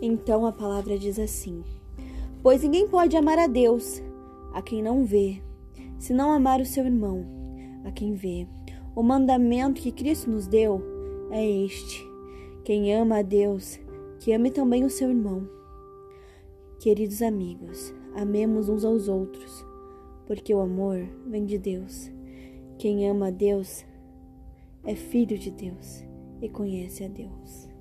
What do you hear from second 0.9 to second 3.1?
diz assim: Pois ninguém